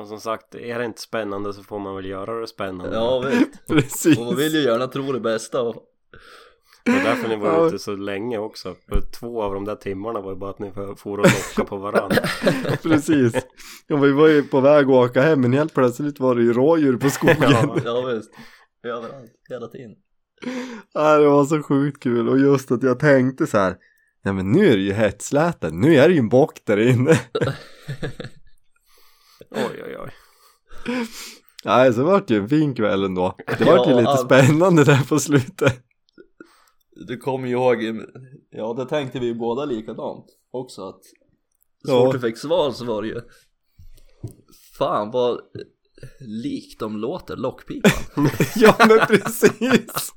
[0.00, 3.20] Och som sagt, är det inte spännande så får man väl göra det spännande ja
[3.30, 4.18] visst Precis.
[4.18, 5.76] och man vill ju gärna tro det bästa och
[6.84, 7.66] Det var därför ni var Ja.
[7.66, 10.70] ute så länge också För två av de där timmarna var ju bara att ni
[10.96, 12.16] for och locka på varandra
[12.82, 13.34] Precis.
[13.86, 16.52] Ja, vi var ju på väg att åka hem men helt plötsligt var det ju
[16.52, 17.36] rådjur på skogen.
[17.40, 17.76] Ja.
[17.84, 18.30] ja visst
[18.84, 19.90] överallt hela tiden
[20.94, 23.76] Ja, det var så sjukt kul och just att jag tänkte så här.
[24.24, 27.20] Nej men nu är det ju hetsläten, nu är det ju en bock där inne.
[29.50, 30.10] Oj oj oj
[31.64, 33.34] Nej, så vart det ju en fin kväll ändå.
[33.58, 34.26] Det vart ju Ja, lite allt.
[34.26, 35.82] spännande där på slutet.
[37.08, 38.02] Du kommer ju ihåg,
[38.50, 41.04] ja det tänkte vi ju båda likadant också att
[41.86, 42.04] så Ja.
[42.04, 43.20] fort du fick svar så var det ju
[44.78, 45.40] Fan vad
[46.20, 47.90] likt de låter lockpipan
[48.56, 50.14] ja men precis.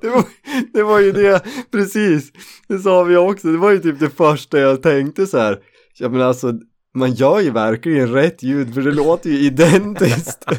[0.00, 0.24] Det var,
[0.72, 2.32] det var ju det, precis.
[2.68, 5.62] Det sa vi också, det var ju typ det första jag tänkte så här.
[5.98, 6.52] Ja men alltså,
[6.96, 10.44] man gör ju verkligen rätt ljud för det låter ju identiskt.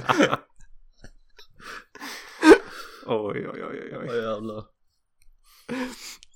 [3.10, 4.66] Oj oj oj oj Vad oj jävla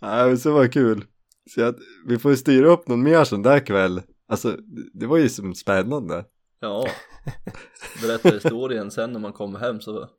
[0.02, 1.06] Nej men så var det kul.
[1.50, 1.76] Så att
[2.08, 4.02] vi får styra upp någon mer sån där kväll.
[4.28, 4.58] Alltså
[4.94, 6.26] det var ju som spännande.
[6.60, 6.88] Ja
[8.02, 10.10] Berätta historien sen när man kommer hem så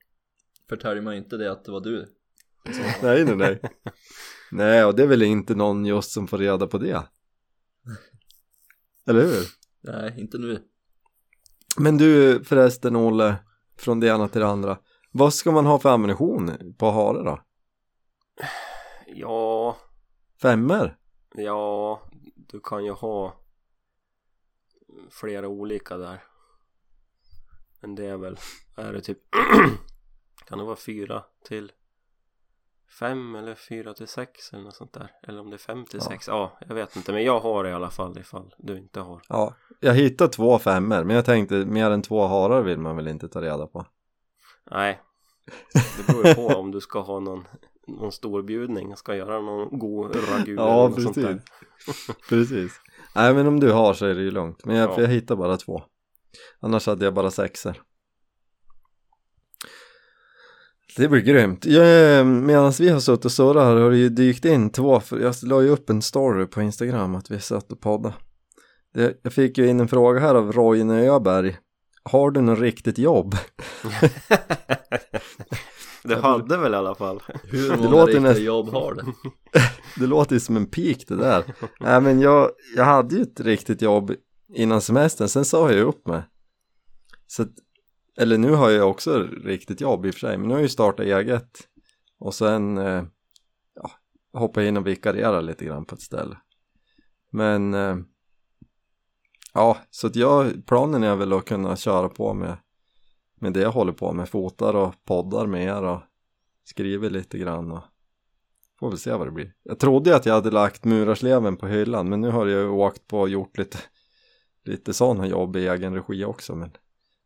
[0.69, 2.07] förtäljer man inte det att det var du
[3.03, 3.61] Nej nej nej.
[4.51, 7.03] Nej och det är väl inte någon just som får reda på det.
[9.07, 9.62] Eller hur?
[9.83, 10.63] Nej inte nu
[11.77, 13.37] Men du förresten Olle,
[13.77, 14.79] från det ena till det andra.
[15.11, 17.41] Vad ska man ha för ammunition på hare då?
[19.07, 19.77] Ja,
[20.43, 20.97] Femmer?
[21.35, 22.03] ja
[22.37, 23.37] Du kan ju ha
[25.11, 26.23] Flera olika där
[27.81, 28.37] Men det är väl
[28.77, 29.19] Är det typ
[30.49, 31.73] Kan det vara fyra till
[32.99, 36.01] Fem eller fyra till sex eller något sånt där Eller om det är fem till
[36.01, 39.01] sex Ja, jag vet inte men jag har det i alla fall ifall du inte
[39.01, 42.97] har Ja, jag hittade två femmer men jag tänkte mer än två harar vill man
[42.97, 43.87] väl inte ta reda på.
[44.71, 45.01] Nej
[45.97, 47.45] Det beror ju på om du ska ha någon
[47.87, 51.25] Någon stor bjudning Ska göra någon god ragu eller Ja, något sånt precis.
[51.25, 51.43] där
[52.29, 52.81] Precis.
[53.15, 54.65] Nej men om du har så är det ju lugnt.
[54.65, 55.01] Men jag, Ja.
[55.01, 55.83] jag hittade bara två.
[56.61, 57.81] Annars hade jag bara sexer.
[60.97, 61.65] Det blir grymt.
[62.47, 65.35] Medan vi har suttit och surrat här har det ju dykt in två, för jag
[65.43, 68.15] la ju upp en story på Instagram att vi satt och poddade.
[68.95, 71.57] Det, jag fick ju in en fråga här av Roine Öberg.
[72.05, 73.37] Har du något riktigt jobb?
[76.05, 79.03] Du hade väl i alla fall Hur Det många låter riktiga näst- jobb har du?
[80.01, 81.45] Det låter ju som en pik det där.
[81.81, 84.13] Nej men jag, jag hade ju ett riktigt jobb
[84.55, 86.23] innan semestern, sen sa jag upp mig.
[87.27, 87.49] Så att,
[88.17, 90.65] eller nu har jag också riktigt jobb i och för sig, men nu har jag
[90.65, 91.69] ju startat eget.
[92.19, 93.05] Och sen eh,
[93.75, 93.91] ja,
[94.33, 96.37] hoppa in och vikariera lite grann på ett ställe.
[97.31, 97.97] Men eh,
[99.55, 102.57] ja, så att jag, planen är väl att kunna köra på med,
[103.41, 106.01] med det jag håller på med, fotar och poddar med er och
[106.65, 107.83] skriver lite grann och
[108.81, 109.55] Får väl se vad det blir.
[109.63, 113.07] Jag trodde att jag hade lagt murarsleven på hyllan men nu har jag ju åkt
[113.07, 113.79] på och gjort lite,
[114.65, 116.71] lite sådana jobb i egen regi också men,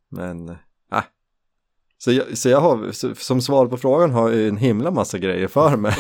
[0.09, 0.49] men.
[0.49, 0.57] Eh,
[1.99, 5.19] så jag, så jag har, så, som svar på frågan har jag en himla massa
[5.19, 5.97] grejer för mig.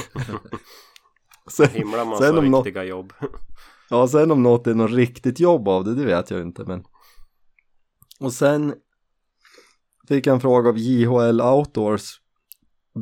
[1.50, 3.12] sen, Himla massa Sen om riktiga jobb
[3.90, 6.84] ja, sen om något är något riktigt jobb av det, det vet jag inte men
[8.20, 8.74] Och sen
[10.08, 12.20] fick jag en fråga av JHL Outdoors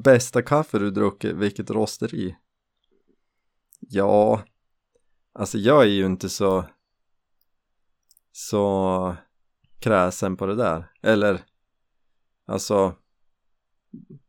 [0.04, 2.36] Bästa kaffe du druckit, vilket rosteri?
[3.80, 4.42] Ja,
[5.32, 6.64] alltså jag är ju inte så
[8.32, 9.16] så
[9.80, 10.90] kräsen på det där.
[11.02, 11.44] Eller,
[12.46, 12.96] alltså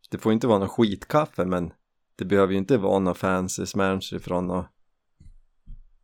[0.10, 1.74] det får inte vara någon skitkaffe men
[2.16, 4.66] det behöver ju inte vara någon fancy smash ifrån något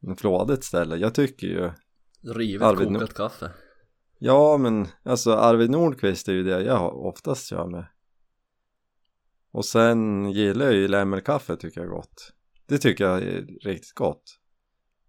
[0.07, 0.95] en flådigt ställe.
[0.95, 1.71] Jag tycker ju
[2.33, 3.51] Rivet Arvid kokat Nord- kaffe.
[4.19, 7.85] Ja men alltså Arvid Nordqvist är ju det jag oftast kör med.
[9.51, 12.33] Och sen gillar jag ju lämmelkaffe tycker jag är gott.
[12.65, 14.39] Det tycker jag är riktigt gott.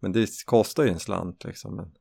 [0.01, 1.77] Men det kostar ju en slant liksom.
[1.77, 1.95] Men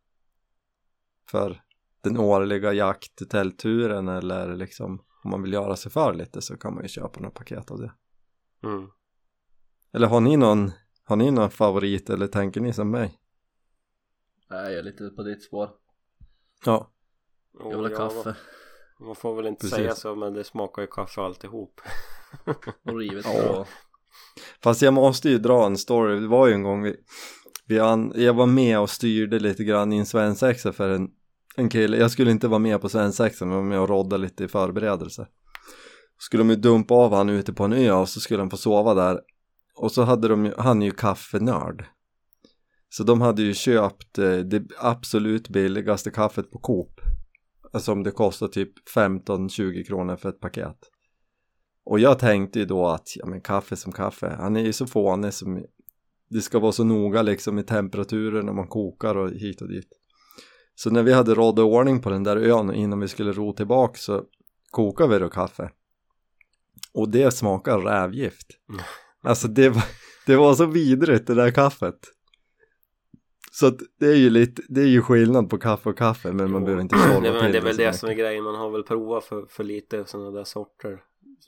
[1.28, 1.64] för
[2.02, 6.84] den årliga jakttältturen eller liksom om man vill göra sig för lite så kan man
[6.84, 7.92] ju köpa några paket av det.
[8.64, 8.88] Mm.
[9.94, 10.72] Eller har ni någon,
[11.04, 13.20] har ni någon favorit eller tänker ni som mig?
[14.50, 15.70] Nej, jag är lite på ditt spår.
[16.66, 16.92] Ja,
[17.60, 18.36] Jag vill ha ja, kaffe.
[19.00, 19.76] Man får väl inte Precis.
[19.76, 21.82] säga så men det smakar ju kaffe alltihop.
[22.84, 23.66] Och rivet Ja.
[24.64, 26.96] Fast jag måste ju dra en story, det var ju en gång vi,
[27.66, 31.12] vi an, jag var med och styrde lite grann i en svensexa för en,
[31.56, 34.44] en kille, jag skulle inte vara med på svensexan men var med och rodda lite
[34.44, 35.28] i förberedelse.
[36.18, 38.58] Skulle de ju dumpa av han ute på en ö och så skulle han få
[38.58, 39.20] sova där
[39.76, 41.86] och så hade de ju, han är ju kaffenörd.
[42.90, 47.02] Så de hade ju köpt eh, det absolut billigaste kaffet på Coop.
[47.74, 50.78] Alltså det kostar typ 15-20 kronor för ett paket.
[51.84, 54.88] Och jag tänkte ju då att, ja men kaffe som kaffe, han är ju så
[54.88, 55.66] fånig som
[56.30, 60.01] det ska vara så noga liksom i temperaturen när man kokar och hit och dit.
[60.76, 63.54] Så när vi hade råd och ordning på den där ön innan vi skulle ro
[63.54, 64.24] tillbaka så
[64.72, 65.72] kokade vi då kaffe.
[66.94, 68.48] Och det smakar rävgift.
[68.70, 68.82] Mm.
[69.24, 69.84] Alltså det var,
[70.26, 72.00] det var så vidrigt det där kaffet.
[73.52, 76.52] Så att det är ju lite, det är ju skillnad på kaffe och kaffe men
[76.52, 76.66] man Jo.
[76.66, 78.70] behöver inte tjorva Nej, men till det är väl det som är grejen, man har
[78.70, 81.04] väl provat för, för lite sådana där sorter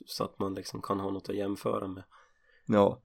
[0.06, 2.02] så att man liksom kan ha något att jämföra med.
[2.66, 3.02] Ja,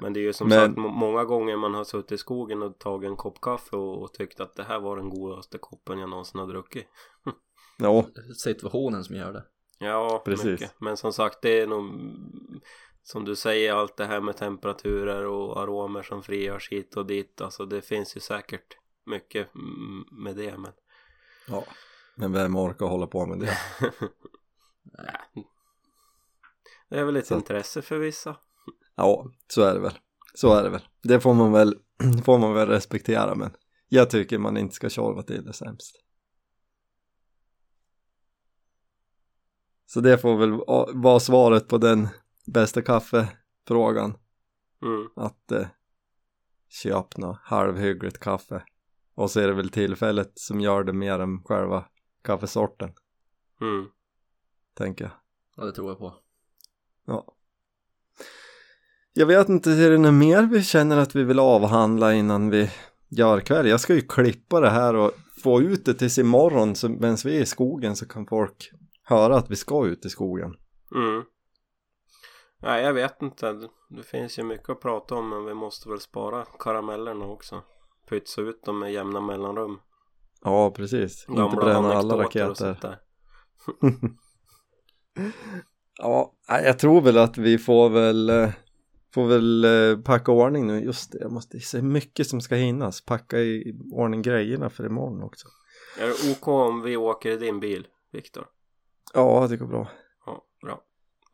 [0.00, 2.62] Men det är ju som Men- sagt må- många gånger man har suttit i skogen
[2.62, 5.98] och tagit en kopp kaffe och, och tyckt att det här var den godaste koppen
[5.98, 6.86] jag någonsin har druckit.
[7.78, 8.06] ja,
[8.36, 9.44] Situationen som gör det.
[9.78, 10.44] Ja, Precis.
[10.46, 10.80] mycket.
[10.80, 11.84] Men som sagt, det är nog
[13.02, 17.40] som du säger, allt det här med temperaturer och aromer som frigörs hit och dit.
[17.40, 19.48] Alltså det finns ju säkert mycket
[20.12, 20.72] med det, men
[21.48, 21.64] ja.
[22.16, 23.58] Men vem orkar hålla på med det?
[24.82, 25.46] Nej.
[26.88, 28.36] det är väl ett Så- intresse för vissa.
[28.94, 29.98] Ja, så är det väl.
[30.34, 30.82] Så är det väl.
[31.02, 31.78] Det får man väl,
[32.24, 33.56] får man väl respektera men
[33.88, 36.00] jag tycker man inte ska tjorva till det sämst.
[39.86, 42.08] Så det får väl va- vara svaret på den
[42.46, 44.16] bästa kaffefrågan.
[44.82, 45.08] Mm.
[45.16, 45.66] Att eh,
[46.68, 48.64] köp något halvhyggligt kaffe.
[49.14, 51.84] Och så är det väl tillfället som gör det mer än själva
[52.22, 52.92] kaffesorten,
[53.60, 53.86] Mm.
[54.74, 55.12] tänker jag.
[55.56, 56.14] Ja, det tror jag på.
[57.06, 57.34] Ja.
[59.16, 62.70] Jag vet inte, är det något mer vi känner att vi vill avhandla innan vi
[63.08, 63.66] gör kväll?
[63.66, 67.36] Jag ska ju klippa det här och få ut det tills imorgon så medan vi
[67.36, 68.70] är i skogen så kan folk
[69.02, 70.54] höra att vi ska ut i skogen.
[70.94, 71.24] Mm.
[72.62, 73.52] Nej, jag vet inte.
[73.90, 77.62] Det finns ju mycket att prata om men vi måste väl spara karamellerna också.
[78.08, 79.78] Pytsa ut dem med jämna mellanrum.
[80.44, 81.26] Ja, precis.
[81.28, 82.98] inte Gamla bränna alla raketer.
[85.98, 88.50] Ja, jag tror väl att vi får väl eh,
[89.14, 90.80] får väl eh, packa ordning nu.
[90.84, 93.00] Just det, jag måste se mycket som ska hinnas.
[93.00, 95.48] Packa i ordning grejerna för imorgon också.
[95.98, 98.46] Är det OK om vi åker i din bil, Viktor?
[99.14, 99.90] Ja, det går bra.
[100.26, 100.80] Ja, bra.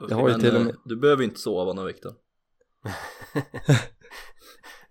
[0.09, 2.13] Jag har ju till och eh, med- du behöver inte sova nu Viktor.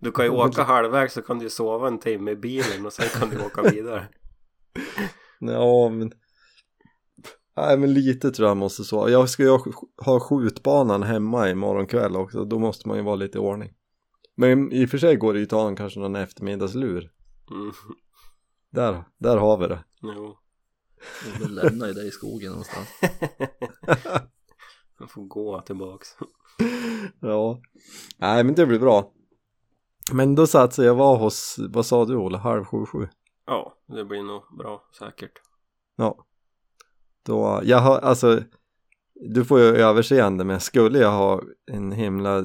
[0.02, 2.94] Du kan ju åka halvvägs så kan du ju sova en timme i bilen och
[2.94, 4.08] sen kan du åka vidare.
[5.40, 6.12] Ja, men...
[7.62, 9.10] Nej, men lite tror jag måste så.
[9.10, 9.58] Jag ska ju
[10.06, 12.46] ha, skjutbanan hemma imorgon kväll också.
[12.46, 13.74] Då måste man ju vara lite i ordning.
[14.36, 17.12] Men i och för sig går det ju att ta en kanske någon eftermiddagslur.
[17.52, 17.72] Mm.
[18.72, 19.84] Där, där har vi det.
[20.02, 20.38] Jo.
[21.26, 22.88] Jag vill lämna ju dig i skogen någonstans.
[25.00, 26.08] Jag får gå tillbaks.
[27.20, 27.62] Ja.
[28.18, 29.12] Nej, men det blir bra.
[30.12, 33.08] Men då satsade jag var hos, vad sa du Ola, halv sju, sju?
[33.46, 35.42] Ja, det blir nog bra säkert.
[35.96, 36.26] Ja.
[37.26, 38.40] Då, jag har, alltså,
[39.30, 41.42] du får ju överseende men skulle jag ha
[41.72, 42.44] en himla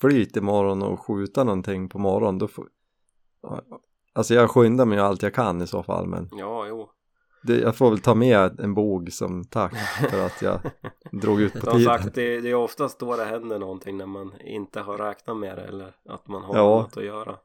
[0.00, 2.66] flyt imorgon och skjuta någonting på morgon då får,
[4.12, 6.90] alltså jag skyndar mig allt jag kan i så fall men Ja, jo.
[7.42, 9.74] det, jag får väl ta med en bog som tack
[10.10, 10.60] för att jag
[11.22, 11.84] drog ut på Som tiden.
[11.98, 15.56] sagt, det, det är oftast då det händer någonting när man inte har räknat med
[15.56, 16.78] det eller att man har Ja.
[16.78, 17.36] annat att göra.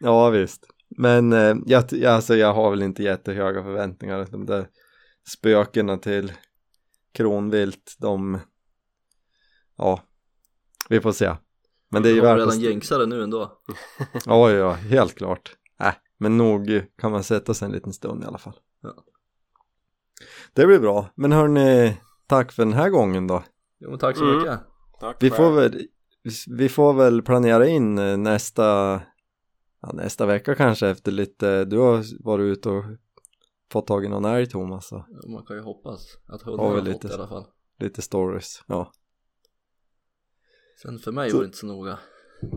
[0.00, 0.66] Ja visst.
[0.90, 4.26] Men eh, jag, alltså, jag har väl inte jättehöga förväntningar.
[4.30, 4.68] De där
[5.28, 6.32] spökena till
[7.12, 8.38] kronvilt, de...
[9.76, 10.02] Ja,
[10.88, 11.34] vi får se.
[11.90, 12.38] Men det är ju värt att...
[12.38, 13.60] redan jinxade nu ändå.
[14.26, 15.56] Ja, ja, helt klart.
[15.80, 18.56] Äh, men nog kan man sätta sig en liten stund i alla fall.
[18.80, 19.04] Ja.
[20.52, 21.10] Det blir bra.
[21.14, 23.44] Men hörni, tack för den här gången då.
[23.78, 24.38] Jo men tack så Mm.
[24.38, 24.60] mycket.
[25.00, 25.86] Tack Vi får väl,
[26.46, 29.00] vi får väl planera in eh, nästa,
[29.82, 32.84] ja, nästa vecka kanske efter lite, du har varit ute och
[33.72, 36.68] fått tag i någon älg Thomas så Ja, Man kan ju hoppas att Ja, hundarna
[36.68, 37.46] har fått lite i alla fall.
[37.78, 38.62] lite stories.
[38.66, 38.92] Ja.
[40.82, 41.98] Sen för mig Så- var det inte så noga.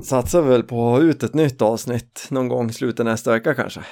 [0.03, 3.53] Satsar väl på att ha ut ett nytt avsnitt någon gång i slutet nästa vecka
[3.55, 3.86] kanske.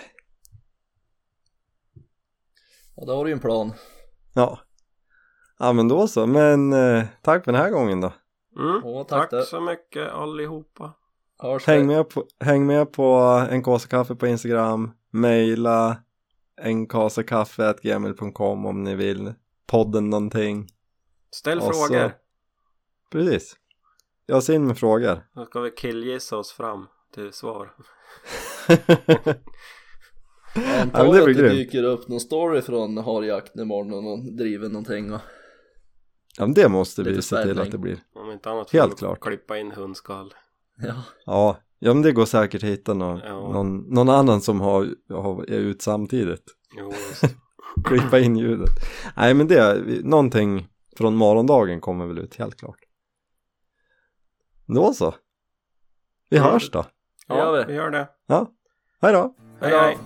[2.96, 3.74] Ja då har du ju en plan.
[4.34, 4.60] Ja.
[5.60, 8.14] Ja men då så, men eh, tack för den här gången då.
[8.60, 8.82] Mm.
[8.84, 10.94] Ja, tack Tack så mycket allihopa.
[11.38, 11.96] Hörs Häng vi.
[11.96, 13.04] med på, häng med på
[13.50, 15.98] en kaffe kaffe på Instagram, mejla
[16.62, 19.34] enkasakaffe.gmail.com om ni vill,
[19.68, 20.68] podden någonting.
[21.32, 22.12] Ställ Och så- frågor.
[23.12, 23.56] Precis.
[24.26, 25.28] Jag ser in med frågor.
[25.36, 27.72] Då ska vi killgissa oss fram till svar.
[30.56, 31.52] Ja, antar men det att det grymt.
[31.56, 35.20] dyker upp någon story från harjakten imorgon och någon driver någonting och
[36.38, 38.00] Ja men det måste vi se till att det blir.
[38.14, 39.20] Om inte annat Helt får vi klart.
[39.24, 40.34] klippa in hundskall.
[40.78, 41.04] ja.
[41.26, 43.34] Ja, ja men det går säkert att hitta någon, Ja.
[43.54, 46.44] någon, någon annan som har, har, är ut samtidigt.
[46.78, 46.92] Jo.
[47.86, 48.70] Klippa in ljudet.
[49.18, 50.68] Nej men det, någonting
[50.98, 52.80] från morgondagen kommer väl ut helt klart.
[54.68, 55.16] Då så.
[56.30, 56.86] Vi hörs då.
[57.28, 57.74] Ja, vi.
[57.74, 58.08] gör det.
[58.28, 58.48] Ja,
[59.02, 59.36] hej då.
[59.62, 59.78] Hej Hej då.
[59.78, 59.98] hej.